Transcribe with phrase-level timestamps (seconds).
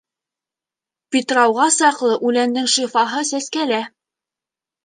[1.15, 3.83] Питрауға саҡлы үләндең шифаһы сәскәлә